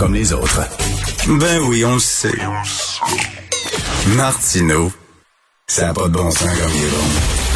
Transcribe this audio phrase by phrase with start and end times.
[0.00, 0.62] Comme les autres.
[1.28, 2.32] Ben oui, on le sait.
[4.16, 4.90] Martineau,
[5.66, 7.04] ça n'a pas de bon sens comme il est bon.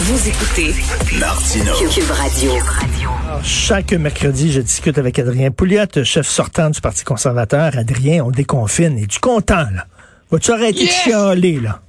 [0.01, 0.75] Vous écoutez
[1.19, 1.73] Martineau.
[1.89, 2.51] Cube Radio.
[2.53, 7.79] Alors, chaque mercredi, je discute avec Adrien Pouliot, chef sortant du Parti conservateur.
[7.79, 8.99] Adrien, on déconfine.
[8.99, 9.87] Es-tu content, là?
[10.31, 10.91] Vas-tu arrêter Yes!
[10.91, 11.81] de chialer, là?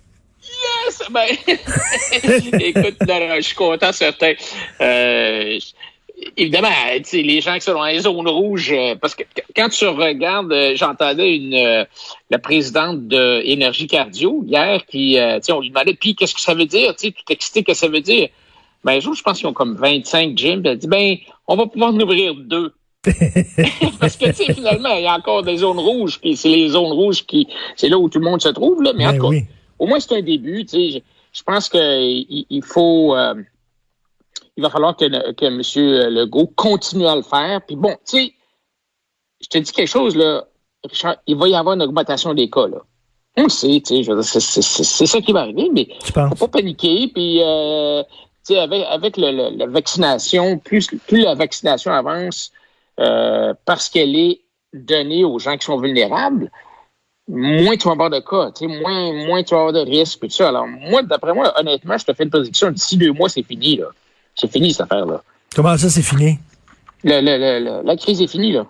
[0.41, 1.01] Yes!
[1.11, 1.27] Ben,
[2.61, 4.31] écoute, non, non, je suis content, certain.
[4.79, 5.59] Euh,
[6.37, 9.43] évidemment, tu sais, les gens qui sont dans les zones rouges, euh, parce que qu-
[9.55, 11.85] quand tu regardes, euh, j'entendais une euh,
[12.29, 16.41] la présidente de Énergie Cardio hier qui, tu sais, on lui demandait, puis qu'est-ce que
[16.41, 16.95] ça veut dire?
[16.95, 18.29] Tu sais, tout excité, qu'est-ce que ça veut dire?
[18.83, 20.61] Ben, je pense qu'ils ont comme 25 gyms.
[20.65, 21.15] Elle dit, ben,
[21.47, 22.71] on va pouvoir en ouvrir deux.
[23.99, 26.69] Parce que, tu sais, finalement, il y a encore des zones rouges, puis c'est les
[26.69, 28.93] zones rouges qui, c'est là où tout le monde se trouve, là.
[28.95, 29.43] Mais en Ben tout cas, oui.
[29.79, 30.65] au moins c'est un début.
[30.65, 33.35] Tu sais, je, pense que il, il faut, euh,
[34.57, 35.61] il va falloir que, que M.
[36.13, 37.61] Legault continue à le faire.
[37.65, 38.33] Puis bon, tu sais,
[39.41, 40.45] je te dis quelque chose là,
[40.83, 42.77] Richard, il va y avoir une augmentation des cas là.
[43.37, 45.41] On le sait, tu sais, je veux dire, c'est- c'est c'est- c'est ça qui va
[45.41, 45.87] arriver, mais
[46.29, 47.09] faut pas paniquer.
[47.13, 48.01] Puis, euh,
[48.47, 52.51] tu sais, avec, avec le- le- la vaccination, plus, plus la vaccination avance,
[52.99, 54.39] euh, parce qu'elle est
[54.73, 56.49] donnée aux gens qui sont vulnérables,
[57.27, 60.21] moins tu vas avoir de cas, tu sais, moins, moins tu vas avoir de risques,
[60.21, 60.47] tout ça.
[60.49, 63.77] Alors, moi, d'après moi, honnêtement, je te fais une prédiction, d'ici deux mois, c'est fini,
[63.77, 63.87] là.
[64.35, 65.23] C'est fini, cette affaire-là.
[65.55, 66.37] Comment ça, c'est fini?
[67.03, 68.65] Le- la crise est finie, là.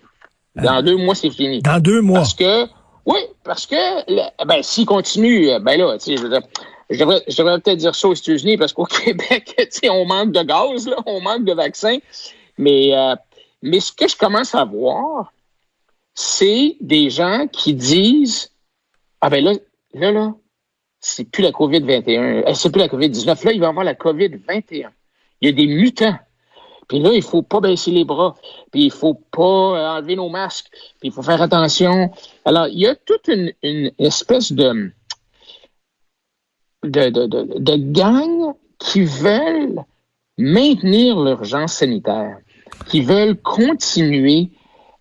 [0.56, 1.62] Dans deux mois, c'est fini.
[1.62, 2.20] Dans deux mois?
[2.20, 2.66] Parce que,
[3.06, 7.60] oui, parce que, ben, s'il continue, euh, ben là, tu sais, je devrais, je devrais
[7.60, 10.98] peut-être dire ça aux États-Unis parce qu'au Québec, tu sais, on manque de gaz, là,
[11.06, 11.98] on manque de vaccins.
[12.58, 13.16] Mais, euh,
[13.62, 15.34] mais ce que je commence à voir,
[16.14, 18.52] c'est des gens qui disent,
[19.22, 19.54] ah ben là,
[19.94, 20.34] là, là,
[21.02, 23.94] c'est plus la COVID-21, euh, c'est plus la COVID-19, là, il va y avoir la
[23.94, 24.88] COVID-21.
[25.42, 26.18] Il y a des mutants.
[26.88, 28.36] Puis là, il faut pas baisser les bras.
[28.72, 30.68] Puis il faut pas enlever nos masques.
[31.00, 32.12] Puis il faut faire attention.
[32.46, 34.92] Alors, il y a toute une, espèce de,
[36.84, 39.84] de, de, qui veulent
[40.38, 42.38] maintenir l'urgence sanitaire,
[42.88, 44.50] qui veulent continuer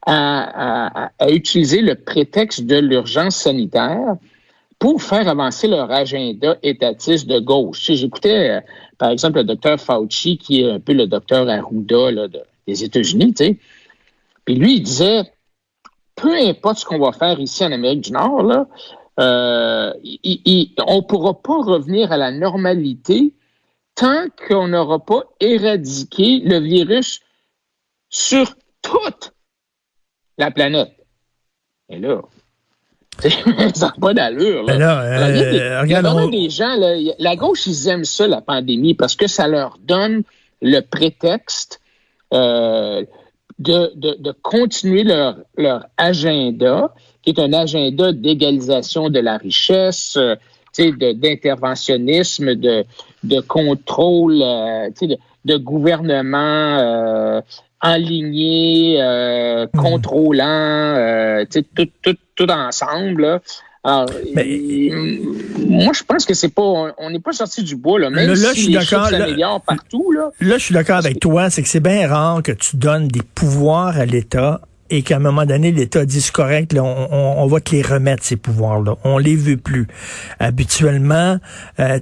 [0.06, 4.16] à utiliser le prétexte de l'urgence sanitaire
[4.84, 7.90] pour faire avancer leur agenda étatiste de gauche.
[7.90, 8.60] J'écoutais, euh,
[8.98, 12.10] par exemple, le docteur Fauci, qui est un peu le docteur Arruda
[12.66, 13.32] des États-Unis.
[14.44, 15.22] Puis lui, il disait,
[16.14, 18.66] peu importe ce qu'on va faire ici en Amérique du Nord,
[19.20, 19.92] euh,
[20.86, 23.32] on ne pourra pas revenir à la normalité
[23.94, 27.20] tant qu'on n'aura pas éradiqué le virus
[28.10, 29.32] sur toute
[30.36, 30.92] la planète.
[31.88, 32.20] Et là,
[33.74, 34.64] ça n'a pas d'allure.
[34.66, 37.88] Ben là, euh, il y a des- regarde, on- des gens, là, la gauche, ils
[37.88, 40.22] aiment ça, la pandémie, parce que ça leur donne
[40.62, 41.80] le prétexte
[42.32, 43.04] euh,
[43.58, 46.92] de, de, de continuer leur, leur agenda,
[47.22, 50.34] qui est un agenda d'égalisation de la richesse, euh,
[50.78, 52.84] de- d'interventionnisme, de,
[53.22, 57.40] de contrôle, euh, de, de gouvernement euh,
[57.80, 60.44] enligné, euh, contrôlant,
[60.96, 61.44] euh,
[61.76, 63.22] tout, tout, tout ensemble.
[63.22, 63.40] là.
[63.86, 65.18] Alors, Mais- euh,
[65.58, 66.62] moi, je pense que c'est pas,
[66.96, 68.08] on- n'est pas sorti du bois là.
[68.08, 70.30] Même Là, là, je si suis les là- s'améliorent partout là.
[70.40, 73.20] Là, je suis d'accord avec toi, c'est que c'est bien rare que tu donnes des
[73.34, 77.46] pouvoirs à l'État et qu'à un moment donné, l'État dit correct, là, on, on- on
[77.46, 78.96] va te les remettre, ces pouvoirs-là.
[79.04, 79.86] On les veut plus.
[80.40, 81.38] Habituellement,
[81.80, 81.98] euh,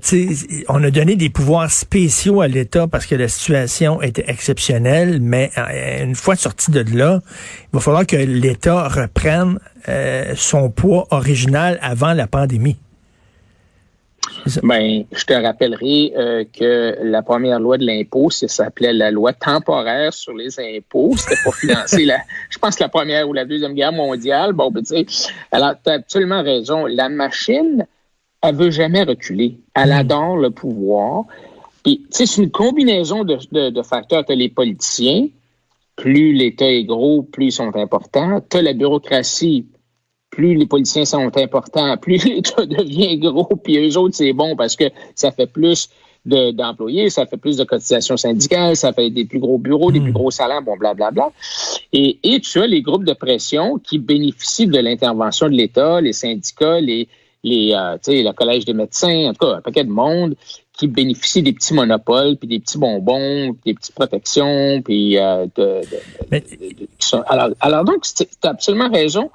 [0.69, 5.50] on a donné des pouvoirs spéciaux à l'État parce que la situation était exceptionnelle, mais
[5.59, 7.20] euh, une fois sorti de là,
[7.72, 12.76] il va falloir que l'État reprenne euh, son poids original avant la pandémie.
[14.62, 19.33] Ben, je te rappellerai euh, que la première loi de l'impôt, ça s'appelait la loi
[19.33, 21.15] temporaire sur les impôts.
[21.17, 22.19] C'était pour financer la,
[22.50, 24.53] je pense la première ou la deuxième guerre mondiale.
[24.53, 26.87] Bon, ben, tu sais, alors tu as absolument raison.
[26.87, 27.87] La machine,
[28.43, 29.59] elle veut jamais reculer.
[29.75, 31.25] Elle adore le pouvoir.
[31.85, 34.25] Puis, tu sais, c'est une combinaison de, de, de facteurs.
[34.25, 35.29] Tu les politiciens.
[35.95, 38.43] Plus l'État est gros, plus ils sont importants.
[38.49, 39.67] Tu la bureaucratie
[40.32, 44.75] plus les politiciens sont importants, plus l'État devient gros, puis eux autres, c'est bon parce
[44.75, 44.84] que
[45.14, 45.88] ça fait plus
[46.25, 50.11] d'employés, ça fait plus de cotisations syndicales, ça fait des plus gros bureaux, des plus
[50.11, 50.14] hmm.
[50.14, 51.11] gros salaires, bon, blablabla.
[51.11, 51.32] Bla, bla.
[51.93, 56.12] Et, et tu as les groupes de pression qui bénéficient de l'intervention de l'État, les
[56.12, 57.08] syndicats, les,
[57.43, 60.37] les, euh, le collège des médecins, en tout cas, un paquet de monde
[60.78, 65.46] qui bénéficient des petits monopoles, puis des petits bonbons, puis des petites protections, puis euh,
[65.56, 65.81] de,
[67.26, 69.31] alors, alors donc, tu as absolument raison.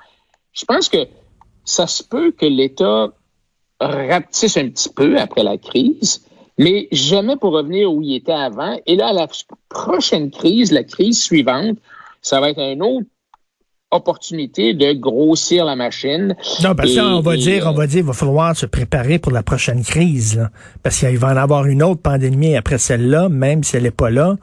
[0.57, 1.07] Je pense que
[1.63, 3.09] ça se peut que l'État
[3.80, 6.25] rapetisse un petit peu après la crise,
[6.57, 8.80] mais jamais pour revenir où il était avant.
[8.88, 9.27] Et là, la
[9.69, 11.77] prochaine crise, la crise suivante,
[12.21, 13.06] ça va être une autre
[13.92, 16.36] opportunité de grossir la machine.
[16.63, 19.44] Non, parce qu'on va dire, on va dire, il va falloir se préparer pour la
[19.44, 20.50] prochaine crise,
[20.83, 24.10] parce qu'il va en avoir une autre pandémie après celle-là, même si elle n'est pas
[24.10, 24.36] là.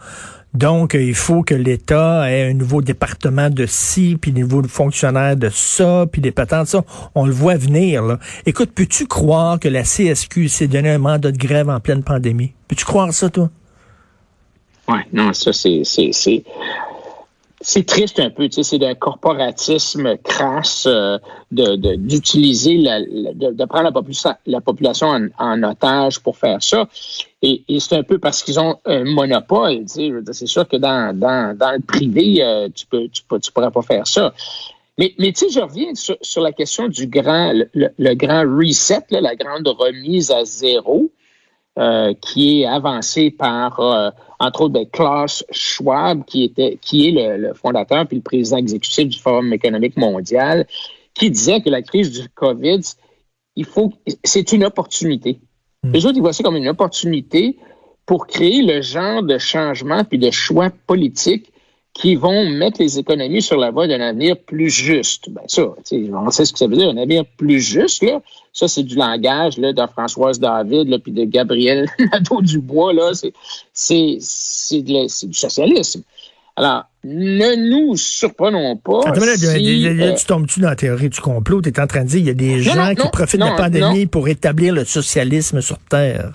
[0.55, 5.37] Donc, il faut que l'État ait un nouveau département de ci, puis des nouveaux fonctionnaires
[5.37, 6.85] de ça, puis des patentes ça.
[7.17, 8.03] On le voit venir.
[8.03, 8.21] Là.
[8.47, 12.53] Écoute, peux-tu croire que la CSQ s'est donné un mandat de grève en pleine pandémie?
[12.69, 13.51] Peux-tu croire ça, toi?
[14.87, 15.83] Oui, non, ça, c'est
[17.67, 21.19] c'est triste un peu, tu sais, c'est d'un corporatisme crasse euh,
[21.51, 26.87] de d'utiliser la, de, prendre la, la population en, otage pour faire ça.
[27.41, 31.19] Et, c'est un peu parce qu'ils ont un monopole, tu sais, c'est sûr que dans,
[31.19, 34.35] dans, dans le privé, euh, tu peux tu, tu pourrais pas faire ça.
[34.99, 39.07] Mais, mais tu sais, je reviens sur, sur, la question du grand, le, grand reset,
[39.11, 41.11] la grande remise à zéro.
[41.77, 47.37] Euh, qui est avancé par, euh, entre autres, ben, Klaus Schwab, qui, était, qui est
[47.37, 50.69] le, fondateur puis le président exécutif du Forum économique mondial,
[51.15, 52.79] qui disait que la crise du COVID,
[53.57, 53.93] il faut,
[54.23, 55.41] c'est une opportunité.
[55.83, 55.91] Mm.
[55.91, 57.57] Les autres, ils voient ça comme une opportunité
[58.07, 61.51] pour créer le genre de changement puis de choix politiques
[61.95, 65.31] qui vont mettre les économies sur la voie d'un avenir plus juste.
[65.31, 68.03] Ben ça, on sait ce que ça veut dire, un avenir plus juste.
[68.03, 68.21] Là.
[68.53, 72.93] Ça, c'est du langage là, de Françoise David puis de Gabriel Nadeau-Dubois.
[72.93, 73.13] Là.
[73.15, 73.33] C'est,
[73.73, 74.83] c'est, c'est,
[75.29, 76.03] du socialisme.
[76.57, 79.01] Alors, ne nous surprenons pas.
[79.07, 81.63] Attends, si, euh, tu tombes-tu dans la théorie du complot?
[81.63, 83.53] Tu es en train de dire qu'il y a des gens qui profitent de la
[83.53, 86.33] pandémie pour établir le socialisme sur Terre.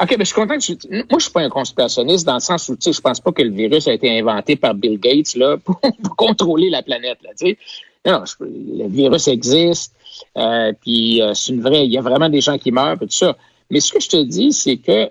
[0.00, 0.88] OK, mais je suis content que tu...
[0.90, 3.32] Moi, je suis pas un conspirationniste dans le sens où, tu sais, je pense pas
[3.32, 5.80] que le virus a été inventé par Bill Gates, là, pour,
[6.16, 7.58] contrôler la planète, là, tu sais.
[8.06, 9.94] Non, le virus existe,
[10.36, 11.84] euh, puis euh, c'est une vraie...
[11.84, 13.36] Il y a vraiment des gens qui meurent, et tout ça.
[13.70, 15.10] Mais ce que je te dis, c'est que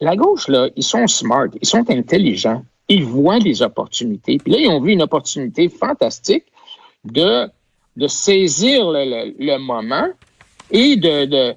[0.00, 4.38] la gauche, là, ils sont smart, ils sont intelligents, ils voient des opportunités.
[4.38, 6.44] Puis là, ils ont vu une opportunité fantastique
[7.04, 7.48] de,
[7.96, 10.08] de saisir le, le, moment
[10.70, 11.26] et de...
[11.26, 11.54] de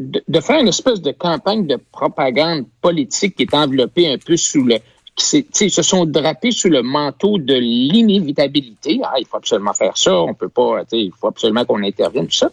[0.00, 4.64] de, faire une espèce de campagne de propagande politique qui est enveloppée un peu sous
[4.64, 4.78] le
[5.16, 9.00] qui se sont drapés sous le manteau de l'inévitabilité.
[9.04, 12.36] Ah, il faut absolument faire ça, on peut pas, il faut absolument qu'on intervienne, tout
[12.36, 12.50] ça.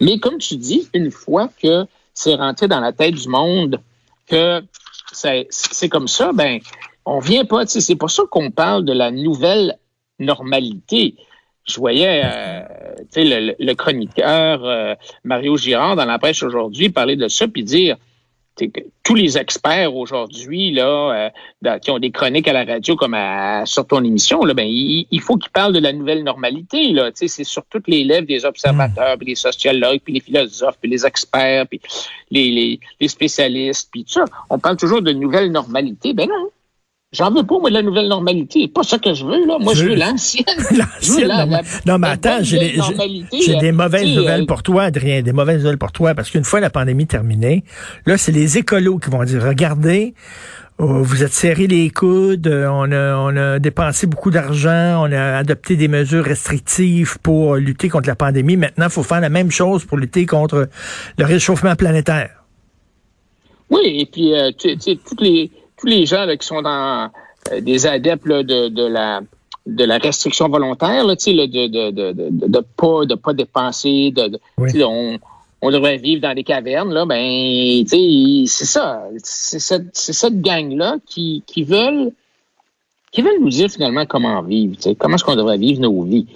[0.00, 1.84] Mais comme tu dis, une fois que
[2.14, 3.80] c'est rentré dans la tête du monde
[4.28, 4.62] que
[5.10, 6.60] c'est comme ça, ben,
[7.04, 9.76] on vient pas, c'est pour ça qu'on parle de la nouvelle
[10.20, 11.16] normalité
[11.66, 12.62] je voyais euh,
[13.16, 17.96] le, le, chroniqueur euh, Mario Girard dans la presse aujourd'hui parler de ça puis dire
[18.56, 21.30] que tous les experts aujourd'hui là
[21.66, 24.66] euh, qui ont des chroniques à la radio comme à, sur ton émission là ben
[24.66, 27.10] il, faut qu'ils parlent de la nouvelle normalité là.
[27.14, 31.04] C'est sur toutes les lèvres des observateurs puis les sociologues puis les philosophes puis les
[31.04, 31.80] experts puis
[32.30, 34.24] les, les, les spécialistes puis tout ça.
[34.48, 36.14] On parle toujours de nouvelle normalité.
[36.14, 36.48] Ben non
[37.12, 38.66] J'en veux pas, moi, de la nouvelle normalité.
[38.66, 39.58] Pas ça que je veux, là.
[39.60, 40.44] Moi, je veux l'ancienne.
[40.76, 41.62] l'ancienne.
[41.86, 45.22] non, mais attends, j'ai des, des mauvaises nouvelles pour toi, Adrien.
[45.22, 47.64] Des mauvaises nouvelles pour toi, parce qu'une fois la pandémie terminée,
[48.06, 50.14] là, c'est les écolos qui vont dire, regardez,
[50.78, 55.36] oh, vous êtes serré les coudes, on a, on a dépensé beaucoup d'argent, on a
[55.36, 58.56] adopté des mesures restrictives pour lutter contre la pandémie.
[58.56, 60.68] Maintenant, il faut faire la même chose pour lutter contre
[61.18, 62.30] le réchauffement planétaire.
[63.70, 67.10] Oui, et puis, euh, tu sais, toutes les tous les gens qui sont dans
[67.52, 69.20] euh, des adeptes de, de, la
[69.66, 74.38] de la restriction volontaire, là, de, de, de, de, de, pas de pas dépenser, de,
[74.84, 75.18] on,
[75.62, 79.04] on devrait vivre dans des cavernes, là, ben c'est ça.
[79.22, 82.12] C'est cette, cette gang-là qui, qui veulent
[83.12, 86.26] qui veulent nous dire finalement comment vivre, comment est-ce qu'on devrait vivre nos vies.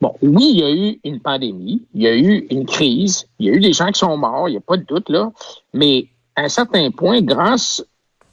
[0.00, 3.46] Bon, oui, il y a eu une pandémie, il y a eu une crise, il
[3.46, 5.30] y a eu des gens qui sont morts, il n'y a pas de doute, là,
[5.74, 6.06] mais
[6.36, 7.84] à un certain point, grâce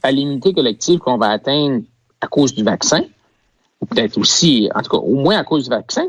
[0.08, 1.84] à l'unité collective qu'on va atteindre
[2.22, 3.04] à cause du vaccin,
[3.82, 6.08] ou peut-être aussi, en tout cas, au moins à cause du vaccin,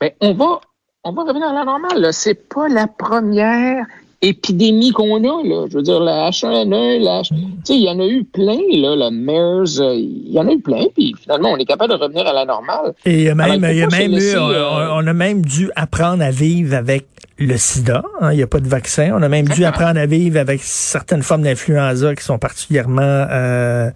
[0.00, 0.60] ben, on va,
[1.02, 2.12] on va revenir à la normale.
[2.14, 3.86] Ce n'est pas la première
[4.28, 5.66] épidémies qu'on a, là.
[5.70, 7.28] Je veux dire, la H1N1, la H...
[7.28, 10.48] Tu sais, il y en a eu plein, là, la MERS, euh, il y en
[10.48, 12.94] a eu plein, puis finalement, on est capable de revenir à la normale.
[13.04, 15.06] Et il y a même, Alors, il il y a même eu, on, euh, on
[15.06, 17.06] a même dû apprendre à vivre avec
[17.38, 18.02] le sida.
[18.20, 19.10] hein, il n'y a pas de vaccin.
[19.14, 23.90] On a même dû apprendre à vivre avec certaines formes d'influenza qui sont particulièrement euh,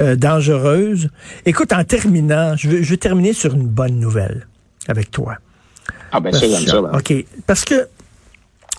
[0.00, 1.08] euh, dangereuses.
[1.46, 4.46] Écoute, en terminant, je veux, je veux terminer sur une bonne nouvelle
[4.88, 5.34] avec toi.
[6.12, 6.80] Ah, ben, ça, j'aime ça.
[6.80, 6.90] ben.
[6.96, 7.12] OK.
[7.46, 7.86] Parce que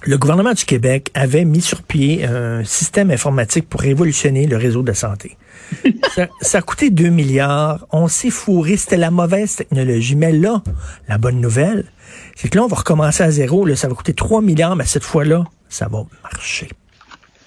[0.04, 4.82] le gouvernement du Québec avait mis sur pied un système informatique pour révolutionner le réseau
[4.84, 5.38] de santé.
[6.16, 7.86] ça, ça a coûté 2 milliards.
[7.92, 8.78] On s'est fourré.
[8.78, 10.16] C'était la mauvaise technologie.
[10.16, 10.62] Mais là,
[11.08, 11.86] la bonne nouvelle,
[12.36, 13.66] c'est que là, on va recommencer à zéro.
[13.66, 16.70] Là, ça va coûter 3 milliards, mais cette fois-là, ça va marcher.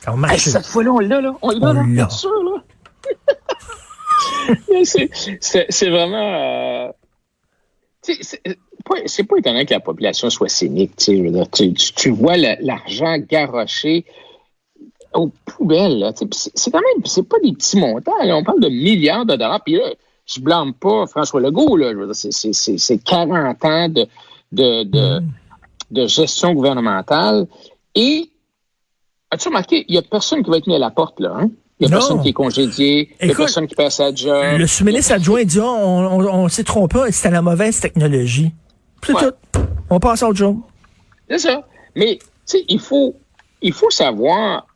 [0.05, 0.51] Ça va Hey, marcher.
[0.51, 1.35] cette fois-là, on l'a, là.
[1.43, 2.09] On l'a, là.
[2.09, 2.63] sûr, là.
[4.85, 6.89] C'est- vraiment.
[6.89, 6.93] euh,
[9.07, 10.97] c'est pas, étonnant que la population soit cynique.
[10.97, 14.05] Tu, sais, je veux dire, tu, tu- tu vois l'argent garoché
[15.13, 16.13] aux poubelles.
[16.55, 18.13] C'est quand même, c'est pas des petits montants.
[18.23, 19.63] là, on parle de milliards de dollars.
[19.65, 19.85] Puis là,
[20.27, 21.77] je blâme pas François Legault.
[21.77, 24.07] Là, c'est- c'est- c'est c'est 40 ans de,
[24.53, 25.21] de, de,
[25.91, 27.47] de gestion gouvernementale.
[27.95, 28.29] Et
[29.31, 31.35] as-tu remarqué, il n'y a personne qui va être mis à la porte, là.
[31.41, 31.51] Hein?
[31.81, 32.01] Il n'y a Non.
[32.01, 33.11] personne qui est congédié.
[33.21, 34.59] Il n'y a personne qui perd sa job.
[34.59, 38.53] Le sous-ministre adjoint dit, on, on, on s'est trompé, c'était la mauvaise technologie.
[39.07, 39.23] C'est Ouais.
[39.23, 39.61] tout.
[39.91, 40.57] On passe à autre chose.
[41.29, 41.67] C'est ça.
[41.95, 43.15] Mais, tu sais, il faut,
[43.63, 44.67] il faut savoir,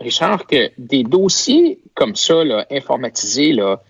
[0.00, 3.80] Richard, que des dossiers comme ça, là, informatisés, là,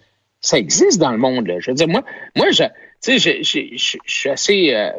[0.41, 1.47] ça existe dans le monde.
[1.49, 1.57] Là.
[1.61, 2.03] Je veux dire, moi,
[2.37, 2.63] moi je,
[3.03, 4.73] tu sais, je, suis assez.
[4.75, 4.91] euh,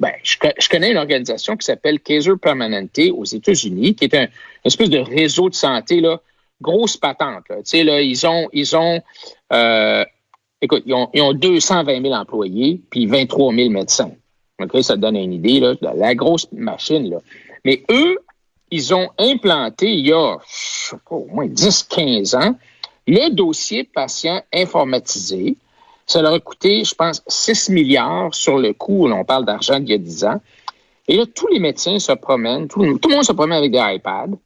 [0.00, 4.14] ben, je, co- je connais une organisation qui s'appelle Kaiser Permanente aux États-Unis, qui est
[4.14, 4.28] un une
[4.64, 6.20] espèce de réseau de santé, là,
[6.60, 7.44] grosse patente.
[7.50, 7.56] Là.
[7.56, 8.48] Tu sais, là, ils ont.
[8.52, 9.02] Ils ont
[9.52, 10.04] euh,
[10.62, 14.10] écoute, ils ont, ils ont 220 000 employés, puis 23 000 médecins.
[14.62, 17.18] OK, ça donne une idée, là, de la grosse machine, là.
[17.64, 18.18] Mais eux,
[18.70, 22.54] ils ont implanté il y a je sais pas, au moins 10-15 ans
[23.08, 25.56] le dossier patient informatisé.
[26.06, 28.68] Ça leur a coûté, je pense, 6 milliards sur le.
[28.70, 30.40] Là, on parle d'argent d'il y a 10 ans.
[31.08, 33.70] Et là, tous les médecins se promènent, tout, le- tout le monde se promène avec
[33.72, 34.36] des iPads.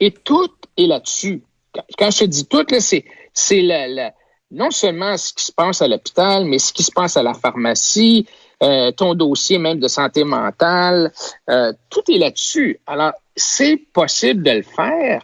[0.00, 1.42] Et tout est là-dessus.
[1.74, 4.14] Quand, quand je te dis tout, là, c'est, c'est la, la-
[4.50, 7.34] non seulement ce qui se passe à l'hôpital, mais ce qui se passe à la
[7.34, 8.26] pharmacie,
[8.62, 11.12] euh, ton dossier même de santé mentale,
[11.50, 12.80] euh, tout est là-dessus.
[12.86, 15.22] Alors, c'est possible de le faire.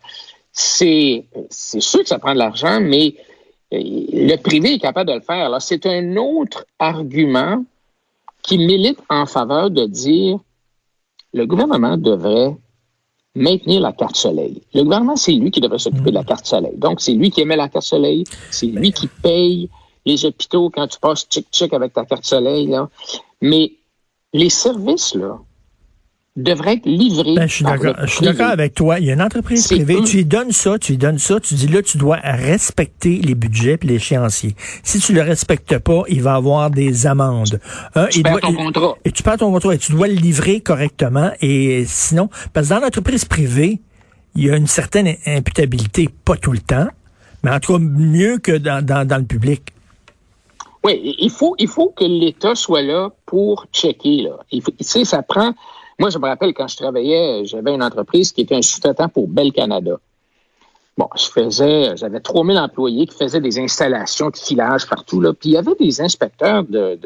[0.52, 3.14] C'est, c'est sûr que ça prend de l'argent, mais
[3.72, 5.46] euh, le privé est capable de le faire.
[5.46, 7.64] Alors, c'est un autre argument
[8.42, 10.38] qui milite en faveur de dire
[11.32, 12.56] le gouvernement devrait
[13.34, 14.62] maintenir la carte soleil.
[14.74, 16.76] Le gouvernement, c'est lui qui devrait s'occuper de la carte soleil.
[16.76, 19.68] Donc, c'est lui qui émet la carte soleil, c'est lui qui paye
[20.04, 22.66] les hôpitaux quand tu passes chic-chic avec ta carte soleil.
[22.66, 22.88] Là.
[23.40, 23.72] Mais
[24.32, 25.38] les services, là,
[26.36, 27.34] devraient être livrés.
[27.34, 28.46] Ben, je suis d'accord.
[28.50, 28.98] avec toi.
[29.00, 30.04] Il y a une entreprise privée, eux.
[30.04, 33.34] tu lui donnes ça, tu lui donnes ça, tu dis là, tu dois respecter les
[33.34, 34.54] budgets et l'échéancier.
[34.84, 37.60] Si tu le respectes pas, il va avoir des amendes.
[37.94, 38.94] Un, Tu il perds doit- ton il- contrat.
[39.04, 41.30] Et tu perds ton contrat et tu dois le livrer correctement.
[41.40, 43.80] Et sinon, parce que dans l'entreprise privée,
[44.36, 46.86] il y a une certaine imputabilité, pas tout le temps,
[47.42, 49.62] mais en tout cas mieux que dans, dans, dans le public.
[50.84, 54.22] Oui, il faut, il faut que l'État soit là pour checker.
[54.22, 54.38] Là.
[54.52, 55.52] Il faut- tu sais, ça prend.
[56.00, 59.28] Moi, je me rappelle quand je travaillais, j'avais une entreprise qui était un sous-traitant pour
[59.28, 60.00] Bell Canada.
[60.96, 65.34] Bon, je faisais, j'avais 3000 employés qui faisaient des installations de filage partout, là.
[65.34, 66.98] Puis il y avait des inspecteurs de,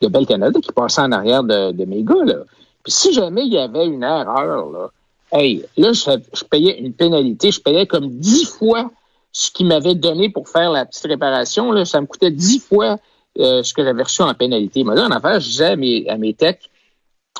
[0.00, 2.44] de, Bell Canada qui passaient en arrière de, de mes gars, là.
[2.82, 4.90] Puis si jamais il y avait une erreur, là,
[5.32, 8.90] hey, là, je, payais une pénalité, je payais comme 10 fois
[9.32, 12.98] ce qu'ils m'avaient donné pour faire la petite réparation, là, ça me coûtait 10 fois
[13.38, 14.82] euh, ce que j'avais reçu en pénalité.
[14.82, 16.70] Moi, là, en affaire, je disais à mes, à mes techs,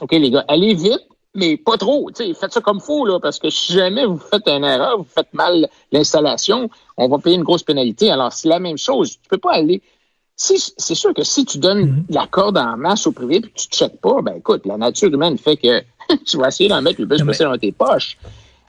[0.00, 2.10] OK, les gars, allez vite, mais pas trop.
[2.10, 4.98] Tu sais, faites ça comme faut, là, parce que si jamais vous faites une erreur,
[4.98, 8.10] vous faites mal l'installation, on va payer une grosse pénalité.
[8.10, 9.12] Alors, c'est la même chose.
[9.12, 9.82] Tu peux pas aller.
[10.36, 13.58] Si, c'est sûr que si tu donnes la corde en masse au privé puis que
[13.58, 15.82] tu ne checkes pas, ben écoute, la nature humaine fait que
[16.24, 18.16] tu vas essayer d'en mettre le plus possible dans tes poches.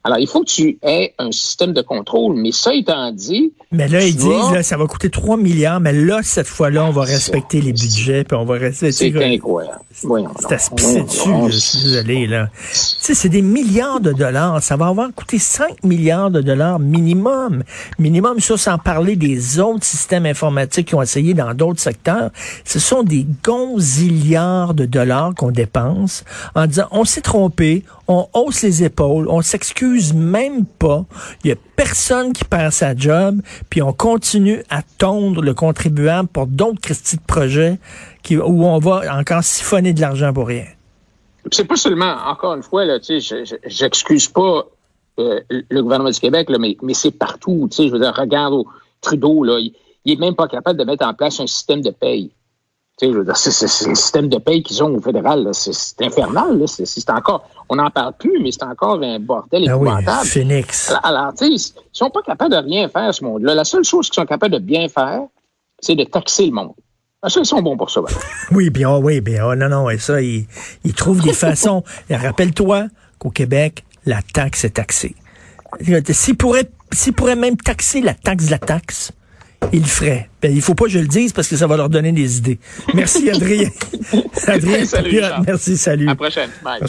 [0.03, 2.36] Alors, il faut que tu aies un système de contrôle.
[2.36, 4.41] Mais ça étant dit, Mais là, ils vois?
[4.41, 7.74] disent, là, ça va coûter 3 milliards, mais là, cette fois-là, on va respecter les
[7.74, 9.12] budgets, puis on va respecter...
[9.12, 9.79] c'est incroyable.
[9.91, 11.51] C'est donc.
[11.51, 12.50] je suis désolé, là.
[12.72, 14.62] Tu sais, c'est des milliards de dollars.
[14.63, 17.63] Ça va avoir coûté 5 milliards de dollars minimum.
[17.98, 22.32] Minimum, ça, sans parler des autres systèmes informatiques qui ont essayé dans d'autres secteurs.
[22.63, 26.24] Ce sont des gonzilliards de dollars qu'on dépense
[26.56, 31.06] en disant, on s'est trompé, on hausse les épaules, on s'excuse même pas.
[31.44, 33.39] Il y a personne qui perd sa job,
[33.70, 37.78] puis on continue à tondre le contribuable pour d'autres Christie de projets
[38.24, 40.66] qui, où on va encore siphonner de l'argent pour rien.
[41.51, 44.66] c'est pas seulement, encore une fois, là, tu sais, j'excuse pas
[45.20, 47.70] euh, le gouvernement du Québec, mais, c'est partout.
[47.72, 48.66] Tu je veux dire, regarde au
[49.01, 49.74] Trudeau, là, il,
[50.04, 52.32] il, même pas capable de mettre en place un système de paye.
[53.00, 56.60] C'est, le système de paye qu'ils ont au fédéral, c'est, infernal.
[56.60, 56.65] Là,
[57.15, 60.20] encore, on n'en parle plus, mais c'est encore un bordel ah épouvantable.
[60.24, 60.89] Oui, Phoenix.
[60.89, 63.56] Alors, alors tu sais, ils sont pas capables de rien faire, ce monde-là.
[63.56, 65.22] La seule chose qu'ils sont capables de bien faire,
[65.79, 66.74] c'est de taxer le monde.
[67.22, 68.01] Ah, ça, ils sont bons pour ça.
[68.51, 70.48] Oui, bien, oui, bien, oh, non, non, et ça, ils,
[70.84, 71.84] ils trouvent des façons.
[72.10, 72.88] Rappelle-toi
[73.18, 75.15] qu'au Québec, la taxe est taxée.
[76.12, 79.12] S'ils pourraient, s'ils pourraient même taxer la taxe de la taxe,
[79.72, 80.30] ils le feraient.
[80.42, 82.38] Ben, il faut pas que je le dise parce que ça va leur donner des
[82.38, 82.60] idées.
[82.94, 83.70] Merci, Adrien.
[84.48, 86.06] Adrien, salut, merci, salut.
[86.06, 86.50] À la prochaine.
[86.63, 86.80] Bye.